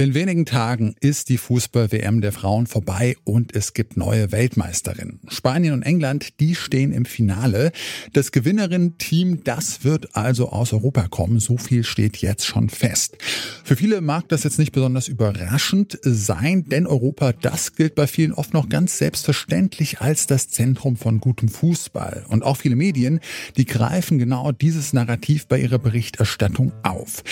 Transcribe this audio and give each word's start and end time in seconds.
In 0.00 0.14
wenigen 0.14 0.46
Tagen 0.46 0.94
ist 1.00 1.28
die 1.28 1.36
Fußball-WM 1.36 2.22
der 2.22 2.32
Frauen 2.32 2.66
vorbei 2.66 3.16
und 3.24 3.54
es 3.54 3.74
gibt 3.74 3.98
neue 3.98 4.32
Weltmeisterinnen. 4.32 5.20
Spanien 5.28 5.74
und 5.74 5.82
England, 5.82 6.40
die 6.40 6.54
stehen 6.54 6.90
im 6.90 7.04
Finale. 7.04 7.70
Das 8.14 8.32
Gewinnerinnen-Team, 8.32 9.44
das 9.44 9.84
wird 9.84 10.16
also 10.16 10.48
aus 10.48 10.72
Europa 10.72 11.06
kommen. 11.08 11.38
So 11.38 11.58
viel 11.58 11.84
steht 11.84 12.16
jetzt 12.16 12.46
schon 12.46 12.70
fest. 12.70 13.18
Für 13.62 13.76
viele 13.76 14.00
mag 14.00 14.26
das 14.30 14.42
jetzt 14.42 14.58
nicht 14.58 14.72
besonders 14.72 15.06
überraschend 15.06 15.98
sein, 16.02 16.64
denn 16.64 16.86
Europa, 16.86 17.34
das 17.34 17.74
gilt 17.74 17.94
bei 17.94 18.06
vielen 18.06 18.32
oft 18.32 18.54
noch 18.54 18.70
ganz 18.70 18.96
selbstverständlich 18.96 20.00
als 20.00 20.26
das 20.26 20.48
Zentrum 20.48 20.96
von 20.96 21.20
gutem 21.20 21.50
Fußball. 21.50 22.24
Und 22.26 22.42
auch 22.42 22.56
viele 22.56 22.74
Medien, 22.74 23.20
die 23.58 23.66
greifen 23.66 24.18
genau 24.18 24.50
dieses 24.50 24.94
Narrativ 24.94 25.46
bei 25.46 25.60
ihrer 25.60 25.78
Berichterstattung 25.78 26.72
auf. 26.84 27.22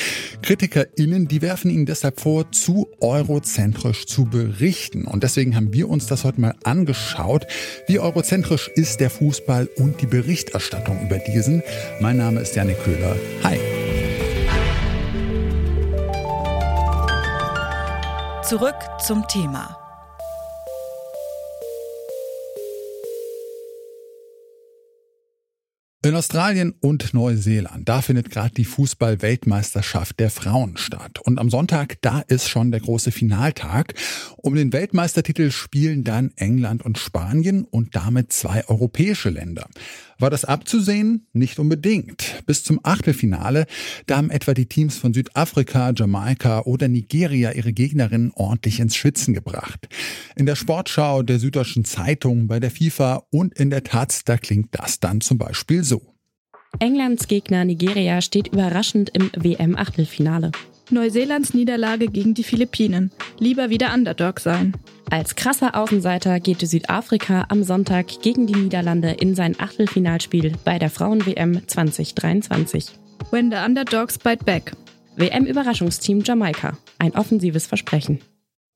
KritikerInnen, 0.42 1.28
die 1.28 1.40
werfen 1.40 1.70
ihnen 1.70 1.86
deshalb 1.86 2.20
vor, 2.20 2.44
zu 2.62 2.88
eurozentrisch 3.00 4.06
zu 4.06 4.24
berichten. 4.24 5.04
Und 5.04 5.22
deswegen 5.22 5.56
haben 5.56 5.72
wir 5.72 5.88
uns 5.88 6.06
das 6.06 6.24
heute 6.24 6.40
mal 6.40 6.54
angeschaut. 6.64 7.46
Wie 7.86 7.98
eurozentrisch 7.98 8.68
ist 8.74 9.00
der 9.00 9.10
Fußball 9.10 9.68
und 9.76 10.00
die 10.00 10.06
Berichterstattung 10.06 11.00
über 11.02 11.18
diesen? 11.18 11.62
Mein 12.00 12.16
Name 12.16 12.40
ist 12.40 12.56
Janik 12.56 12.82
Köhler. 12.84 13.16
Hi. 13.42 13.58
Zurück 18.42 18.76
zum 19.04 19.26
Thema. 19.28 19.77
In 26.08 26.14
Australien 26.14 26.72
und 26.80 27.12
Neuseeland, 27.12 27.86
da 27.86 28.00
findet 28.00 28.30
gerade 28.30 28.54
die 28.54 28.64
Fußball-Weltmeisterschaft 28.64 30.18
der 30.18 30.30
Frauen 30.30 30.78
statt. 30.78 31.18
Und 31.22 31.38
am 31.38 31.50
Sonntag, 31.50 32.00
da 32.00 32.20
ist 32.20 32.48
schon 32.48 32.70
der 32.70 32.80
große 32.80 33.12
Finaltag. 33.12 33.92
Um 34.38 34.54
den 34.54 34.72
Weltmeistertitel 34.72 35.50
spielen 35.50 36.04
dann 36.04 36.32
England 36.36 36.82
und 36.82 36.96
Spanien 36.96 37.66
und 37.66 37.94
damit 37.94 38.32
zwei 38.32 38.66
europäische 38.68 39.28
Länder. 39.28 39.68
War 40.20 40.30
das 40.30 40.44
abzusehen? 40.44 41.26
Nicht 41.32 41.60
unbedingt. 41.60 42.42
Bis 42.44 42.64
zum 42.64 42.80
Achtelfinale, 42.82 43.66
da 44.06 44.16
haben 44.16 44.30
etwa 44.30 44.52
die 44.52 44.66
Teams 44.66 44.98
von 44.98 45.14
Südafrika, 45.14 45.92
Jamaika 45.94 46.62
oder 46.62 46.88
Nigeria 46.88 47.52
ihre 47.52 47.72
Gegnerinnen 47.72 48.32
ordentlich 48.34 48.80
ins 48.80 48.96
Schwitzen 48.96 49.32
gebracht. 49.32 49.88
In 50.34 50.46
der 50.46 50.56
Sportschau 50.56 51.22
der 51.22 51.38
Süddeutschen 51.38 51.84
Zeitung, 51.84 52.48
bei 52.48 52.58
der 52.58 52.72
FIFA 52.72 53.26
und 53.30 53.54
in 53.54 53.70
der 53.70 53.84
Taz, 53.84 54.24
da 54.24 54.36
klingt 54.38 54.68
das 54.72 54.98
dann 54.98 55.20
zum 55.20 55.38
Beispiel 55.38 55.84
so. 55.84 56.14
Englands 56.80 57.28
Gegner 57.28 57.64
Nigeria 57.64 58.20
steht 58.20 58.48
überraschend 58.48 59.10
im 59.10 59.30
WM-Achtelfinale. 59.36 60.50
Neuseelands 60.90 61.54
Niederlage 61.54 62.08
gegen 62.08 62.34
die 62.34 62.44
Philippinen. 62.44 63.10
Lieber 63.38 63.70
wieder 63.70 63.92
Underdog 63.92 64.40
sein. 64.40 64.74
Als 65.10 65.36
krasser 65.36 65.74
Außenseiter 65.74 66.40
geht 66.40 66.60
Südafrika 66.60 67.46
am 67.48 67.62
Sonntag 67.62 68.06
gegen 68.22 68.46
die 68.46 68.54
Niederlande 68.54 69.10
in 69.10 69.34
sein 69.34 69.54
Achtelfinalspiel 69.58 70.52
bei 70.64 70.78
der 70.78 70.90
Frauen-WM 70.90 71.66
2023. 71.66 72.86
When 73.30 73.50
the 73.50 73.58
Underdogs 73.58 74.18
bite 74.18 74.44
back. 74.44 74.72
WM-Überraschungsteam 75.16 76.22
Jamaika. 76.24 76.78
Ein 76.98 77.14
offensives 77.14 77.66
Versprechen. 77.66 78.20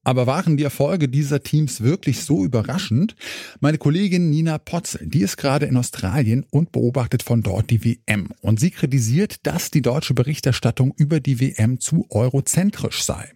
Aber 0.05 0.27
waren 0.27 0.57
die 0.57 0.65
Erfolge 0.65 1.09
dieser 1.09 1.43
Teams 1.43 1.81
wirklich 1.81 2.23
so 2.23 2.45
überraschend? 2.45 3.15
Meine 3.61 3.79
Kollegin 3.79 4.31
Nina 4.31 4.59
Potzel, 4.59 5.07
die 5.07 5.21
ist 5.21 5.37
gerade 5.37 5.67
in 5.67 5.77
Australien 5.77 6.45
und 6.51 6.73
beobachtet 6.73 7.23
von 7.23 7.43
dort 7.43 7.71
die 7.71 7.85
WM. 7.85 8.31
Und 8.41 8.59
sie 8.59 8.71
kritisiert, 8.71 9.47
dass 9.47 9.71
die 9.71 9.83
deutsche 9.83 10.15
Berichterstattung 10.15 10.93
über 10.97 11.21
die 11.21 11.41
WM 11.41 11.79
zu 11.79 12.07
eurozentrisch 12.11 13.05
sei. 13.05 13.31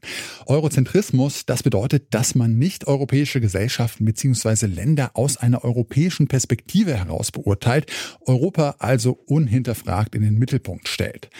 Eurozentrismus, 0.47 1.47
das 1.47 1.63
bedeutet, 1.63 2.13
dass 2.15 2.35
man 2.35 2.59
nicht 2.59 2.87
europäische 2.89 3.41
Gesellschaften 3.41 4.05
bzw. 4.05 4.67
Länder 4.67 5.13
aus 5.15 5.37
einer 5.37 5.63
europäischen 5.63 6.27
Perspektive 6.27 6.97
heraus 6.97 7.31
beurteilt, 7.31 7.93
Europa 8.23 8.77
also 8.81 9.13
unhinterfragt 9.27 10.15
in 10.17 10.23
den 10.23 10.39
Mittelpunkt 10.39 10.89
stellt 10.89 11.31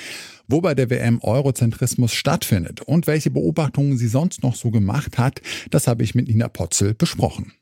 wo 0.49 0.61
bei 0.61 0.75
der 0.75 0.91
WM 0.91 1.21
Eurozentrismus 1.23 2.13
stattfindet 2.13 2.81
und 2.81 3.07
welche 3.07 3.31
Beobachtungen 3.31 3.97
sie 3.99 4.09
sonst 4.09 4.43
noch 4.43 4.55
so 4.55 4.71
gemacht 4.71 5.19
hat, 5.19 5.41
das 5.71 5.87
habe 5.87 6.03
ich 6.03 6.15
mit 6.15 6.29
Nina 6.29 6.49
Potzel 6.49 6.95
besprochen. 6.95 7.53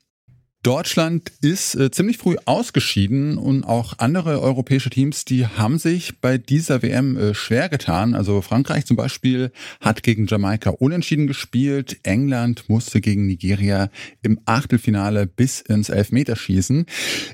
Deutschland 0.65 1.31
ist 1.41 1.75
äh, 1.75 1.91
ziemlich 1.91 2.17
früh 2.17 2.37
ausgeschieden 2.45 3.37
und 3.37 3.65
auch 3.65 3.99
andere 3.99 4.41
europäische 4.41 4.89
Teams, 4.89 5.23
die 5.23 5.45
haben 5.45 5.77
sich 5.77 6.19
bei 6.21 6.39
dieser 6.39 6.81
WM 6.81 7.15
äh, 7.17 7.33
schwer 7.35 7.69
getan. 7.69 8.15
Also 8.15 8.41
Frankreich 8.41 8.87
zum 8.87 8.97
Beispiel 8.97 9.51
hat 9.79 10.01
gegen 10.01 10.25
Jamaika 10.25 10.71
unentschieden 10.71 11.27
gespielt. 11.27 11.97
England 12.01 12.67
musste 12.67 12.99
gegen 12.99 13.27
Nigeria 13.27 13.91
im 14.23 14.39
Achtelfinale 14.45 15.27
bis 15.27 15.61
ins 15.61 15.89
Elfmeterschießen. 15.89 16.87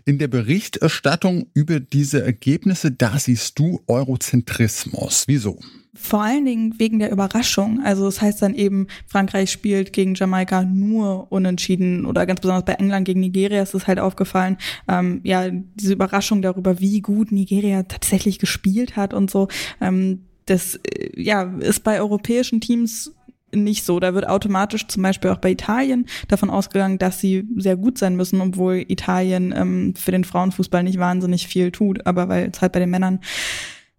In 0.04 0.18
der 0.18 0.28
Berichterstattung 0.28 1.48
über 1.54 1.80
diese 1.80 2.22
Ergebnisse, 2.22 2.92
da 2.92 3.18
siehst 3.18 3.58
du 3.58 3.82
Eurozentrismus. 3.88 5.24
Wieso? 5.28 5.58
Vor 5.94 6.24
allen 6.24 6.46
Dingen 6.46 6.80
wegen 6.80 7.00
der 7.00 7.12
Überraschung. 7.12 7.82
Also 7.84 8.06
das 8.06 8.22
heißt 8.22 8.42
dann 8.42 8.54
eben, 8.56 8.88
Frankreich 9.08 9.52
spielt 9.52 9.92
gegen 9.92 10.16
Jamaika 10.16 10.64
nur 10.64 11.30
unentschieden 11.32 12.06
oder 12.06 12.26
ganz 12.26 12.40
besonders 12.40 12.64
bei 12.64 12.74
England 12.74 13.06
gegen 13.06 13.20
Nigeria 13.20 13.62
ist 13.62 13.74
es 13.74 13.88
halt 13.88 14.00
aufgefallen. 14.00 14.58
Ähm, 14.88 15.20
ja, 15.24 15.50
diese 15.50 15.94
Überraschung 15.94 16.42
darüber, 16.42 16.80
wie 16.80 17.02
gut 17.02 17.34
Nigeria 17.34 17.84
tatsächlich 17.84 18.40
gespielt 18.40 18.96
hat 18.96 19.14
und 19.14 19.30
so. 19.30 19.50
Ähm, 19.82 20.22
das 20.46 20.76
äh, 20.76 21.22
ja 21.22 21.44
ist 21.60 21.84
bei 21.84 22.00
europäischen 22.00 22.62
Teams 22.62 23.14
nicht 23.54 23.84
so. 23.84 24.00
Da 24.00 24.14
wird 24.14 24.28
automatisch 24.28 24.88
zum 24.88 25.04
Beispiel 25.04 25.32
auch 25.32 25.38
bei 25.38 25.52
Italien 25.52 26.06
davon 26.28 26.50
ausgegangen, 26.50 26.98
dass 26.98 27.20
sie 27.20 27.48
sehr 27.58 27.76
gut 27.76 27.98
sein 27.98 28.16
müssen, 28.16 28.42
obwohl 28.42 28.86
Italien 28.88 29.54
ähm, 29.56 29.94
für 29.96 30.12
den 30.12 30.24
Frauenfußball 30.24 30.84
nicht 30.84 31.00
wahnsinnig 31.00 31.48
viel 31.48 31.72
tut, 31.72 32.06
aber 32.06 32.30
weil 32.30 32.50
es 32.54 32.62
halt 32.62 32.72
bei 32.72 32.80
den 32.80 32.90
Männern 32.90 33.20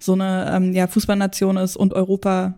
so 0.02 0.14
eine 0.14 0.52
ähm, 0.54 0.72
ja, 0.72 0.86
Fußballnation 0.86 1.56
ist 1.56 1.76
und 1.76 1.94
Europa 1.94 2.54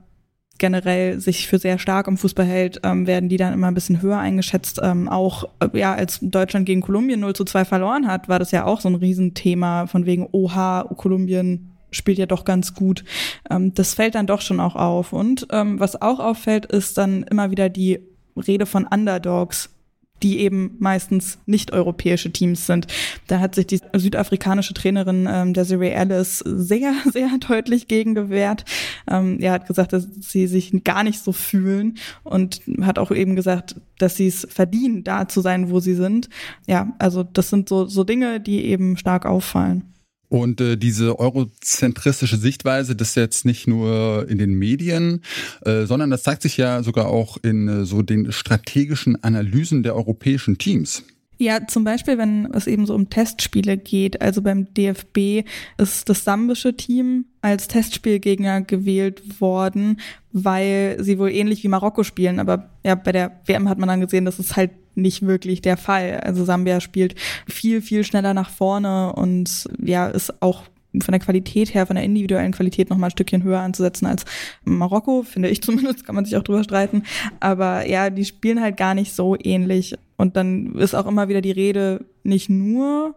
generell 0.59 1.21
sich 1.21 1.49
für 1.49 1.59
sehr 1.59 1.79
stark 1.79 2.07
im 2.07 2.17
Fußball 2.17 2.47
hält, 2.47 2.81
ähm, 2.85 3.07
werden 3.07 3.29
die 3.29 3.37
dann 3.37 3.53
immer 3.53 3.69
ein 3.69 3.75
bisschen 3.75 4.03
höher 4.03 4.19
eingeschätzt. 4.19 4.81
Ähm, 4.83 5.09
auch 5.09 5.45
äh, 5.61 5.79
ja, 5.79 5.95
als 5.95 6.21
Deutschland 6.23 6.67
gegen 6.67 6.81
Kolumbien 6.81 7.21
0 7.21 7.35
zu 7.35 7.45
2 7.45 7.65
verloren 7.65 8.07
hat, 8.07 8.29
war 8.29 8.39
das 8.39 8.53
ja 8.53 8.65
auch 8.65 8.81
so 8.81 8.89
ein 8.89 8.95
Riesenthema 8.95 9.87
von 9.87 10.07
wegen, 10.07 10.29
oha, 10.31 10.85
Kolumbien 10.97 11.73
spielt 11.91 12.19
ja 12.19 12.27
doch 12.27 12.45
ganz 12.45 12.75
gut. 12.75 13.05
Ähm, 13.51 13.75
das 13.75 13.95
fällt 13.95 14.15
dann 14.15 14.27
doch 14.27 14.41
schon 14.41 14.61
auch 14.61 14.77
auf. 14.77 15.13
Und 15.13 15.47
ähm, 15.51 15.81
was 15.81 16.01
auch 16.01 16.21
auffällt, 16.21 16.67
ist 16.67 16.99
dann 16.99 17.25
immer 17.25 17.51
wieder 17.51 17.69
die 17.69 18.01
Rede 18.37 18.67
von 18.67 18.87
Underdogs 18.87 19.74
die 20.23 20.39
eben 20.41 20.77
meistens 20.79 21.39
nicht 21.47 21.73
europäische 21.73 22.33
Teams 22.33 22.67
sind. 22.67 22.87
Da 23.27 23.41
hat 23.41 23.55
sich 23.55 23.67
die 23.67 23.81
südafrikanische 23.95 24.75
Trainerin 24.75 25.29
ähm, 25.31 25.55
Desiree 25.55 25.91
Ellis 25.91 26.39
sehr, 26.39 26.95
sehr 27.13 27.31
deutlich 27.47 27.89
gegen 27.89 28.15
gewehrt. 28.15 28.65
Ähm, 29.09 29.39
er 29.41 29.53
hat 29.53 29.67
gesagt, 29.67 29.93
dass 29.93 30.09
sie 30.21 30.47
sich 30.47 30.85
gar 30.85 31.05
nicht 31.05 31.23
so 31.23 31.33
fühlen 31.33 31.99
und 32.23 32.63
hat 32.83 32.99
auch 32.99 33.11
eben 33.11 33.37
gesagt, 33.37 33.77
dass 33.99 34.17
sie 34.17 34.29
es 34.29 34.47
verdienen, 34.51 35.05
da 35.05 35.29
zu 35.29 35.41
sein, 35.41 35.71
wo 35.71 35.81
sie 35.81 35.95
sind. 35.95 36.29
Ja, 36.67 36.95
also 36.99 37.23
das 37.23 37.51
sind 37.51 37.69
so, 37.69 37.87
so 37.87 38.05
Dinge, 38.05 38.41
die 38.41 38.65
eben 38.65 38.97
stark 38.97 39.27
auffallen. 39.27 39.94
Und 40.35 40.61
äh, 40.61 40.77
diese 40.77 41.21
eurozentristische 41.21 42.37
Sichtweise, 42.39 42.97
das 42.97 43.11
ist 43.11 43.15
jetzt 43.15 43.45
nicht 43.45 43.69
nur 43.69 44.29
in 44.29 44.37
den 44.37 44.55
Medien, 44.55 45.23
äh, 45.65 45.85
sondern 45.85 46.11
das 46.11 46.25
zeigt 46.25 46.43
sich 46.43 46.57
ja 46.57 46.83
sogar 46.83 47.07
auch 47.07 47.37
in 47.45 47.69
äh, 47.69 47.85
so 47.85 48.03
den 48.03 48.33
strategischen 48.33 49.23
Analysen 49.23 49.85
der 49.85 49.95
europäischen 49.95 50.59
Teams. 50.59 51.05
Ja, 51.37 51.67
zum 51.67 51.85
Beispiel, 51.85 52.17
wenn 52.17 52.49
es 52.53 52.67
eben 52.67 52.87
so 52.87 52.95
um 52.95 53.11
Testspiele 53.11 53.77
geht. 53.77 54.23
Also 54.23 54.43
beim 54.43 54.73
DFB 54.75 55.45
ist 55.79 56.09
das 56.09 56.25
sambische 56.25 56.77
Team 56.77 57.27
als 57.43 57.69
Testspielgegner 57.69 58.63
gewählt 58.63 59.41
worden, 59.41 60.01
weil 60.33 60.97
sie 61.01 61.19
wohl 61.19 61.31
ähnlich 61.31 61.65
wie 61.65 61.69
Marokko 61.69 62.05
spielen. 62.05 62.39
Aber 62.39 62.71
ja, 62.85 62.95
bei 62.95 63.13
der 63.13 63.41
WM 63.47 63.69
hat 63.69 63.79
man 63.79 63.89
dann 63.89 64.01
gesehen, 64.01 64.25
dass 64.25 64.39
es 64.39 64.57
halt 64.57 64.71
nicht 64.97 65.23
wirklich 65.27 65.61
der 65.61 65.77
Fall. 65.77 66.21
Also 66.23 66.45
Sambia 66.45 66.81
spielt 66.81 67.17
viel, 67.49 67.83
viel 67.83 68.05
schneller 68.05 68.33
nach 68.33 68.51
vorne 68.51 69.13
und 69.13 69.69
ja, 69.83 70.07
ist 70.07 70.41
auch 70.41 70.63
von 71.03 71.13
der 71.13 71.21
Qualität 71.21 71.75
her, 71.75 71.87
von 71.87 71.97
der 71.97 72.05
individuellen 72.05 72.53
Qualität 72.53 72.91
noch 72.91 72.97
mal 72.97 73.09
ein 73.09 73.13
Stückchen 73.13 73.43
höher 73.43 73.61
anzusetzen 73.61 74.07
als 74.07 74.25
Marokko, 74.65 75.23
finde 75.23 75.49
ich 75.49 75.63
zumindest, 75.63 76.05
kann 76.05 76.15
man 76.15 76.25
sich 76.25 76.37
auch 76.37 76.43
drüber 76.43 76.65
streiten. 76.65 77.05
Aber 77.41 77.89
ja, 77.89 78.11
die 78.11 78.25
spielen 78.25 78.61
halt 78.61 78.77
gar 78.77 78.95
nicht 78.95 79.15
so 79.15 79.37
ähnlich. 79.43 79.97
Und 80.17 80.37
dann 80.37 80.75
ist 80.77 80.95
auch 80.95 81.07
immer 81.07 81.29
wieder 81.29 81.41
die 81.41 81.51
Rede, 81.51 82.05
nicht 82.23 82.49
nur 82.49 83.15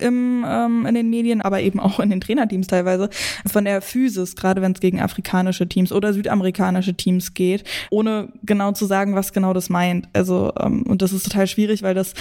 im, 0.00 0.44
ähm, 0.46 0.86
in 0.86 0.94
den 0.94 1.10
Medien, 1.10 1.40
aber 1.40 1.60
eben 1.60 1.80
auch 1.80 2.00
in 2.00 2.10
den 2.10 2.20
Trainerteams 2.20 2.66
teilweise, 2.66 3.10
von 3.46 3.64
der 3.64 3.80
Physis, 3.80 4.36
gerade 4.36 4.62
wenn 4.62 4.72
es 4.72 4.80
gegen 4.80 5.00
afrikanische 5.00 5.68
Teams 5.68 5.92
oder 5.92 6.12
südamerikanische 6.12 6.94
Teams 6.94 7.34
geht, 7.34 7.64
ohne 7.90 8.32
genau 8.44 8.72
zu 8.72 8.86
sagen, 8.86 9.14
was 9.14 9.32
genau 9.32 9.52
das 9.52 9.68
meint. 9.68 10.08
Also, 10.12 10.52
ähm, 10.60 10.82
und 10.82 11.02
das 11.02 11.12
ist 11.12 11.24
total 11.24 11.46
schwierig, 11.46 11.82
weil 11.82 11.94
das 11.94 12.14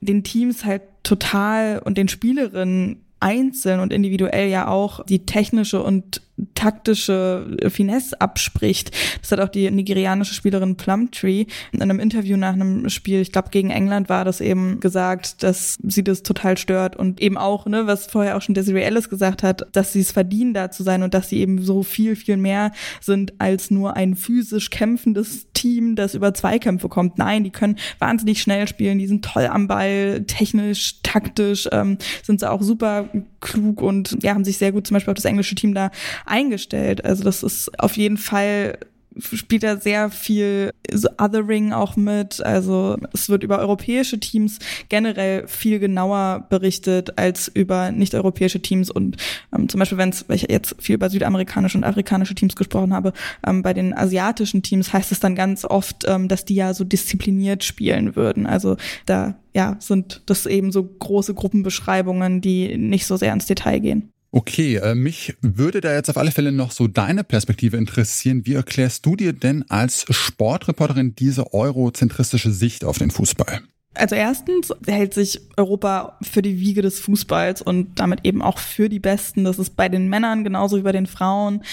den 0.00 0.24
Teams 0.24 0.64
halt 0.64 0.82
total 1.02 1.80
und 1.84 1.98
den 1.98 2.08
Spielerinnen 2.08 3.04
einzeln 3.20 3.80
und 3.80 3.92
individuell 3.92 4.48
ja 4.48 4.68
auch 4.68 5.04
die 5.04 5.26
technische 5.26 5.82
und 5.82 6.22
taktische 6.54 7.56
Finesse 7.68 8.20
abspricht. 8.20 8.90
Das 9.20 9.32
hat 9.32 9.40
auch 9.40 9.48
die 9.48 9.70
nigerianische 9.70 10.34
Spielerin 10.34 10.76
Plumtree 10.76 11.46
in 11.72 11.82
einem 11.82 12.00
Interview 12.00 12.36
nach 12.36 12.52
einem 12.52 12.88
Spiel, 12.88 13.20
ich 13.20 13.32
glaube 13.32 13.50
gegen 13.50 13.70
England 13.70 14.08
war 14.08 14.24
das 14.24 14.40
eben 14.40 14.80
gesagt, 14.80 15.42
dass 15.42 15.78
sie 15.82 16.04
das 16.04 16.22
total 16.22 16.58
stört 16.58 16.96
und 16.96 17.20
eben 17.20 17.36
auch, 17.36 17.66
ne, 17.66 17.86
was 17.86 18.06
vorher 18.06 18.36
auch 18.36 18.42
schon 18.42 18.54
Desiree 18.54 18.82
Ellis 18.82 19.08
gesagt 19.08 19.42
hat, 19.42 19.66
dass 19.72 19.92
sie 19.92 20.00
es 20.00 20.12
verdienen, 20.12 20.54
da 20.54 20.70
zu 20.70 20.82
sein 20.82 21.02
und 21.02 21.14
dass 21.14 21.28
sie 21.28 21.38
eben 21.38 21.62
so 21.62 21.82
viel, 21.82 22.16
viel 22.16 22.36
mehr 22.36 22.72
sind 23.00 23.34
als 23.38 23.70
nur 23.70 23.96
ein 23.96 24.16
physisch 24.16 24.70
kämpfendes 24.70 25.46
Team, 25.52 25.96
das 25.96 26.14
über 26.14 26.34
Zweikämpfe 26.34 26.88
kommt. 26.88 27.18
Nein, 27.18 27.44
die 27.44 27.50
können 27.50 27.76
wahnsinnig 27.98 28.40
schnell 28.42 28.66
spielen, 28.68 28.98
die 28.98 29.06
sind 29.06 29.24
toll 29.24 29.46
am 29.46 29.68
Ball, 29.68 30.24
technisch, 30.26 31.00
taktisch, 31.02 31.68
ähm, 31.72 31.98
sind 32.22 32.40
sie 32.40 32.50
auch 32.50 32.62
super 32.62 33.08
klug 33.40 33.82
und 33.82 34.22
ja, 34.22 34.34
haben 34.34 34.44
sich 34.44 34.58
sehr 34.58 34.72
gut 34.72 34.86
zum 34.86 34.94
Beispiel 34.94 35.10
auf 35.10 35.16
das 35.16 35.24
englische 35.24 35.54
Team 35.54 35.74
da 35.74 35.90
eingestellt. 36.26 37.04
Also 37.04 37.24
das 37.24 37.42
ist 37.42 37.78
auf 37.80 37.96
jeden 37.96 38.18
Fall 38.18 38.78
spielt 39.18 39.62
da 39.62 39.76
sehr 39.76 40.10
viel 40.10 40.72
Othering 41.18 41.72
auch 41.72 41.96
mit. 41.96 42.40
Also 42.44 42.96
es 43.12 43.28
wird 43.28 43.42
über 43.42 43.58
europäische 43.58 44.20
Teams 44.20 44.58
generell 44.88 45.46
viel 45.48 45.78
genauer 45.78 46.46
berichtet 46.48 47.18
als 47.18 47.48
über 47.48 47.90
nicht-europäische 47.92 48.60
Teams. 48.60 48.90
Und 48.90 49.16
ähm, 49.54 49.68
zum 49.68 49.78
Beispiel, 49.78 49.98
wenn 49.98 50.14
ich 50.28 50.46
jetzt 50.48 50.76
viel 50.78 50.94
über 50.94 51.10
südamerikanische 51.10 51.78
und 51.78 51.84
afrikanische 51.84 52.34
Teams 52.34 52.56
gesprochen 52.56 52.94
habe, 52.94 53.12
ähm, 53.46 53.62
bei 53.62 53.74
den 53.74 53.96
asiatischen 53.96 54.62
Teams 54.62 54.92
heißt 54.92 55.12
es 55.12 55.20
dann 55.20 55.34
ganz 55.34 55.64
oft, 55.64 56.04
ähm, 56.06 56.28
dass 56.28 56.44
die 56.44 56.54
ja 56.54 56.74
so 56.74 56.84
diszipliniert 56.84 57.64
spielen 57.64 58.16
würden. 58.16 58.46
Also 58.46 58.76
da 59.06 59.34
ja 59.54 59.76
sind 59.80 60.22
das 60.26 60.46
eben 60.46 60.72
so 60.72 60.84
große 60.84 61.34
Gruppenbeschreibungen, 61.34 62.40
die 62.40 62.76
nicht 62.78 63.06
so 63.06 63.16
sehr 63.16 63.32
ins 63.32 63.46
Detail 63.46 63.80
gehen. 63.80 64.12
Okay, 64.32 64.76
äh, 64.76 64.94
mich 64.94 65.36
würde 65.40 65.80
da 65.80 65.92
jetzt 65.92 66.08
auf 66.08 66.16
alle 66.16 66.30
Fälle 66.30 66.52
noch 66.52 66.70
so 66.70 66.86
deine 66.86 67.24
Perspektive 67.24 67.76
interessieren. 67.76 68.46
Wie 68.46 68.54
erklärst 68.54 69.04
du 69.04 69.16
dir 69.16 69.32
denn 69.32 69.64
als 69.68 70.06
Sportreporterin 70.08 71.16
diese 71.16 71.52
eurozentristische 71.52 72.52
Sicht 72.52 72.84
auf 72.84 72.98
den 72.98 73.10
Fußball? 73.10 73.60
Also 73.94 74.14
erstens 74.14 74.72
hält 74.86 75.14
sich 75.14 75.40
Europa 75.56 76.16
für 76.22 76.42
die 76.42 76.60
Wiege 76.60 76.80
des 76.80 77.00
Fußballs 77.00 77.60
und 77.60 77.98
damit 77.98 78.20
eben 78.24 78.40
auch 78.40 78.58
für 78.58 78.88
die 78.88 79.00
Besten. 79.00 79.42
Das 79.42 79.58
ist 79.58 79.74
bei 79.74 79.88
den 79.88 80.08
Männern 80.08 80.44
genauso 80.44 80.76
wie 80.76 80.82
bei 80.82 80.92
den 80.92 81.06
Frauen. 81.06 81.64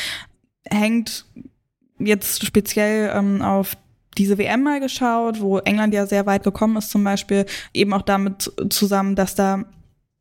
Hängt 0.65 1.25
jetzt 1.99 2.43
speziell 2.43 3.11
ähm, 3.13 3.43
auf 3.43 3.77
diese 4.17 4.39
WM 4.39 4.63
mal 4.63 4.79
geschaut, 4.79 5.41
wo 5.41 5.59
England 5.59 5.93
ja 5.93 6.07
sehr 6.07 6.25
weit 6.25 6.43
gekommen 6.43 6.77
ist 6.77 6.89
zum 6.89 7.03
Beispiel, 7.03 7.45
eben 7.71 7.93
auch 7.93 8.01
damit 8.01 8.51
zusammen, 8.69 9.15
dass 9.15 9.35
da 9.35 9.65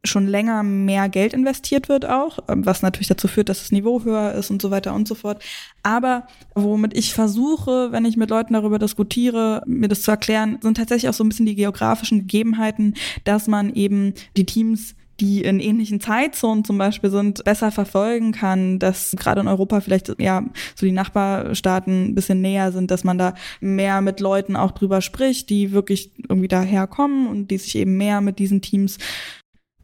schon 0.05 0.27
länger 0.27 0.63
mehr 0.63 1.09
Geld 1.09 1.33
investiert 1.33 1.89
wird 1.89 2.07
auch, 2.07 2.39
ähm, 2.49 2.65
was 2.65 2.83
natürlich 2.83 3.09
dazu 3.09 3.29
führt, 3.29 3.49
dass 3.49 3.59
das 3.59 3.73
Niveau 3.73 4.05
höher 4.05 4.35
ist 4.35 4.51
und 4.51 4.63
so 4.63 4.71
weiter 4.71 4.95
und 4.95 5.09
so 5.09 5.15
fort. 5.15 5.43
Aber 5.83 6.27
womit 6.55 6.97
ich 6.97 7.15
versuche, 7.15 7.93
wenn 7.93 8.05
ich 8.05 8.17
mit 8.17 8.31
Leuten 8.31 8.55
darüber 8.55 8.79
diskutiere, 8.79 9.63
mir 9.67 9.89
das 9.89 10.03
zu 10.03 10.11
erklären, 10.11 10.59
sind 10.63 10.77
tatsächlich 10.77 11.09
auch 11.09 11.15
so 11.15 11.25
ein 11.25 11.29
bisschen 11.29 11.47
die 11.47 11.57
geografischen 11.57 12.21
Gegebenheiten, 12.21 12.95
dass 13.25 13.49
man 13.49 13.75
eben 13.75 14.15
die 14.37 14.47
Teams 14.47 14.95
die 15.21 15.43
in 15.43 15.61
ähnlichen 15.61 16.01
Zeitzonen 16.01 16.65
zum 16.65 16.77
Beispiel 16.77 17.11
sind, 17.11 17.43
besser 17.45 17.71
verfolgen 17.71 18.33
kann, 18.33 18.79
dass 18.79 19.13
gerade 19.17 19.41
in 19.41 19.49
Europa 19.49 19.81
vielleicht 19.81 20.15
ja 20.21 20.45
so 20.75 20.85
die 20.85 20.93
Nachbarstaaten 20.93 22.09
ein 22.09 22.15
bisschen 22.15 22.41
näher 22.43 22.73
sind, 22.73 22.91
dass 22.91 23.05
man 23.05 23.17
da 23.17 23.35
mehr 23.61 24.03
mit 24.03 24.21
Leuten 24.21 24.57
auch 24.57 24.73
drüber 24.73 25.01
spricht, 25.01 25.49
die 25.49 25.73
wirklich 25.73 26.13
irgendwie 26.29 26.49
daherkommen 26.49 27.29
und 27.29 27.51
die 27.51 27.59
sich 27.59 27.77
eben 27.77 27.97
mehr 27.97 28.21
mit 28.21 28.39
diesen 28.39 28.61
Teams 28.61 28.99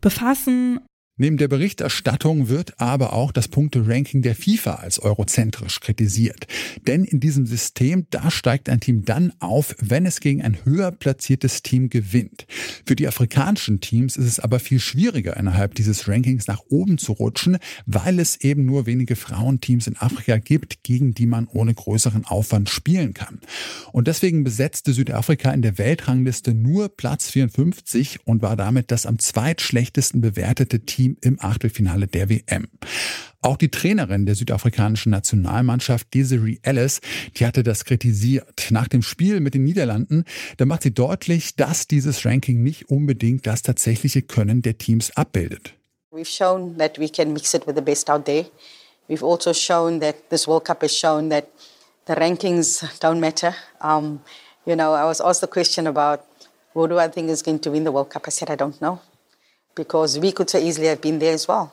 befassen 0.02 0.80
Neben 1.22 1.36
der 1.36 1.46
Berichterstattung 1.46 2.48
wird 2.48 2.80
aber 2.80 3.12
auch 3.12 3.30
das 3.30 3.46
Punkte-Ranking 3.46 4.22
der 4.22 4.34
FIFA 4.34 4.74
als 4.74 4.98
eurozentrisch 4.98 5.78
kritisiert. 5.78 6.48
Denn 6.88 7.04
in 7.04 7.20
diesem 7.20 7.46
System, 7.46 8.08
da 8.10 8.28
steigt 8.28 8.68
ein 8.68 8.80
Team 8.80 9.04
dann 9.04 9.32
auf, 9.38 9.76
wenn 9.78 10.04
es 10.04 10.18
gegen 10.18 10.42
ein 10.42 10.64
höher 10.64 10.90
platziertes 10.90 11.62
Team 11.62 11.90
gewinnt. 11.90 12.48
Für 12.84 12.96
die 12.96 13.06
afrikanischen 13.06 13.78
Teams 13.80 14.16
ist 14.16 14.26
es 14.26 14.40
aber 14.40 14.58
viel 14.58 14.80
schwieriger, 14.80 15.36
innerhalb 15.36 15.76
dieses 15.76 16.08
Rankings 16.08 16.48
nach 16.48 16.62
oben 16.70 16.98
zu 16.98 17.12
rutschen, 17.12 17.58
weil 17.86 18.18
es 18.18 18.40
eben 18.40 18.64
nur 18.64 18.86
wenige 18.86 19.14
Frauenteams 19.14 19.86
in 19.86 19.96
Afrika 19.98 20.38
gibt, 20.38 20.82
gegen 20.82 21.14
die 21.14 21.26
man 21.26 21.46
ohne 21.46 21.72
größeren 21.72 22.24
Aufwand 22.24 22.68
spielen 22.68 23.14
kann. 23.14 23.38
Und 23.92 24.08
deswegen 24.08 24.42
besetzte 24.42 24.92
Südafrika 24.92 25.52
in 25.52 25.62
der 25.62 25.78
Weltrangliste 25.78 26.52
nur 26.52 26.88
Platz 26.88 27.30
54 27.30 28.26
und 28.26 28.42
war 28.42 28.56
damit 28.56 28.90
das 28.90 29.06
am 29.06 29.20
zweitschlechtesten 29.20 30.20
bewertete 30.20 30.80
Team 30.80 31.11
Team 31.12 31.16
im 31.20 31.38
Achtelfinale 31.40 32.06
der 32.06 32.28
WM. 32.28 32.68
Auch 33.40 33.56
die 33.56 33.70
Trainerin 33.70 34.24
der 34.24 34.36
südafrikanischen 34.36 35.10
Nationalmannschaft, 35.10 36.14
Desiree 36.14 36.58
Ellis, 36.62 37.00
die 37.36 37.44
hatte 37.44 37.62
das 37.62 37.84
kritisiert. 37.84 38.68
Nach 38.70 38.86
dem 38.86 39.02
Spiel 39.02 39.40
mit 39.40 39.54
den 39.54 39.64
Niederlanden, 39.64 40.24
da 40.58 40.64
macht 40.64 40.84
sie 40.84 40.94
deutlich, 40.94 41.56
dass 41.56 41.88
dieses 41.88 42.24
Ranking 42.24 42.62
nicht 42.62 42.88
unbedingt 42.88 43.46
das 43.46 43.62
tatsächliche 43.62 44.22
Können 44.22 44.62
der 44.62 44.78
Teams 44.78 45.16
abbildet. 45.16 45.74
We've 46.12 46.24
shown 46.24 46.76
that 46.78 46.98
we 46.98 47.08
can 47.08 47.32
mix 47.32 47.54
it 47.54 47.66
with 47.66 47.74
the 47.74 47.82
best 47.82 48.08
out 48.10 48.26
there. 48.26 48.46
We've 49.08 49.24
also 49.24 49.52
shown 49.52 50.00
that 50.00 50.28
this 50.30 50.46
World 50.46 50.64
Cup 50.64 50.82
has 50.82 50.96
shown 50.96 51.30
that 51.30 51.46
the 52.06 52.14
rankings 52.14 52.84
don't 53.00 53.18
matter. 53.18 53.54
Um, 53.80 54.20
you 54.66 54.76
know, 54.76 54.92
I 54.92 55.04
was 55.04 55.20
asked 55.20 55.40
the 55.40 55.48
question 55.48 55.86
about 55.86 56.20
who 56.74 56.86
do 56.86 56.98
I 56.98 57.08
think 57.08 57.30
is 57.30 57.42
going 57.42 57.60
to 57.60 57.70
win 57.70 57.84
the 57.84 57.92
World 57.92 58.10
Cup. 58.10 58.24
I 58.26 58.30
said 58.30 58.50
I 58.50 58.56
don't 58.56 58.80
know. 58.80 59.00
Because 59.74 60.18
we 60.18 60.32
could 60.32 60.50
so 60.50 60.58
easily 60.58 60.86
have 60.88 61.00
been 61.00 61.18
there 61.18 61.34
as 61.34 61.46
well. 61.46 61.72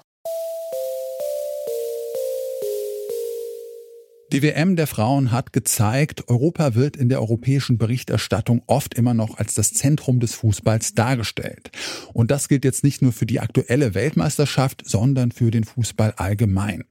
Die 4.31 4.43
WM 4.43 4.75
der 4.75 4.85
Frauen 4.85 5.31
hat 5.31 5.53
gezeigt, 5.53 6.29
Europa 6.29 6.75
wird 6.75 6.95
in 6.95 7.09
der 7.09 7.19
europäischen 7.19 7.79
Berichterstattung 7.79 8.61
oft 8.67 8.93
immer 8.93 9.15
noch 9.15 9.39
als 9.39 9.55
das 9.55 9.73
Zentrum 9.73 10.19
des 10.19 10.35
Fußballs 10.35 10.93
dargestellt. 10.93 11.71
Und 12.13 12.29
das 12.29 12.47
gilt 12.47 12.63
jetzt 12.63 12.83
nicht 12.83 13.01
nur 13.01 13.11
für 13.11 13.25
die 13.25 13.39
aktuelle 13.39 13.95
Weltmeisterschaft, 13.95 14.83
sondern 14.85 15.31
für 15.31 15.49
den 15.49 15.63
Fußball 15.63 16.13
allgemein. 16.17 16.83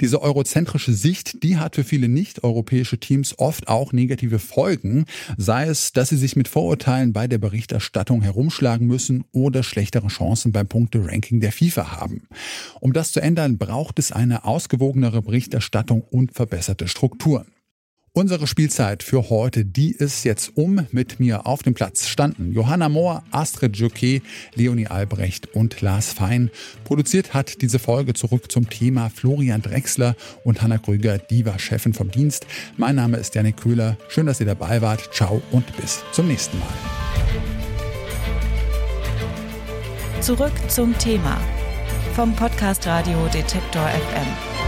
Diese 0.00 0.20
eurozentrische 0.20 0.92
Sicht, 0.92 1.44
die 1.44 1.58
hat 1.58 1.76
für 1.76 1.84
viele 1.84 2.08
nicht-europäische 2.08 2.98
Teams 2.98 3.38
oft 3.38 3.68
auch 3.68 3.92
negative 3.92 4.40
Folgen, 4.40 5.04
sei 5.36 5.66
es, 5.66 5.92
dass 5.92 6.08
sie 6.08 6.16
sich 6.16 6.34
mit 6.34 6.48
Vorurteilen 6.48 7.12
bei 7.12 7.28
der 7.28 7.38
Berichterstattung 7.38 8.20
herumschlagen 8.20 8.88
müssen 8.88 9.22
oder 9.30 9.62
schlechtere 9.62 10.08
Chancen 10.08 10.50
beim 10.50 10.66
Punkte-Ranking 10.66 11.38
der 11.38 11.52
FIFA 11.52 12.00
haben. 12.00 12.26
Um 12.80 12.92
das 12.92 13.12
zu 13.12 13.20
ändern, 13.20 13.58
braucht 13.58 14.00
es 14.00 14.10
eine 14.10 14.44
ausgewogenere 14.44 15.22
Berichterstattung 15.22 16.02
und 16.02 16.34
verbesserte 16.34 16.79
veränderte 16.80 16.88
Strukturen. 16.88 17.46
Unsere 18.12 18.48
Spielzeit 18.48 19.04
für 19.04 19.30
heute, 19.30 19.64
die 19.64 19.92
ist 19.92 20.24
jetzt 20.24 20.56
um. 20.56 20.84
Mit 20.90 21.20
mir 21.20 21.46
auf 21.46 21.62
dem 21.62 21.74
Platz 21.74 22.08
standen 22.08 22.52
Johanna 22.52 22.88
Mohr, 22.88 23.22
Astrid 23.30 23.76
Joquet, 23.76 24.22
Leonie 24.56 24.88
Albrecht 24.88 25.54
und 25.54 25.80
Lars 25.80 26.12
Fein. 26.12 26.50
Produziert 26.82 27.34
hat 27.34 27.62
diese 27.62 27.78
Folge 27.78 28.14
zurück 28.14 28.50
zum 28.50 28.68
Thema 28.68 29.10
Florian 29.10 29.62
Drexler 29.62 30.16
und 30.42 30.60
Hanna 30.60 30.78
Krüger, 30.78 31.18
die 31.18 31.46
war 31.46 31.60
Chefin 31.60 31.94
vom 31.94 32.10
Dienst. 32.10 32.46
Mein 32.76 32.96
Name 32.96 33.16
ist 33.16 33.36
Janik 33.36 33.58
Köhler. 33.58 33.96
Schön, 34.08 34.26
dass 34.26 34.40
ihr 34.40 34.46
dabei 34.46 34.82
wart. 34.82 35.14
Ciao 35.14 35.40
und 35.52 35.64
bis 35.76 36.02
zum 36.10 36.26
nächsten 36.26 36.58
Mal. 36.58 36.68
Zurück 40.20 40.52
zum 40.66 40.98
Thema 40.98 41.40
vom 42.16 42.34
Podcast 42.34 42.84
Radio 42.88 43.28
Detektor 43.32 43.86
FM. 43.86 44.59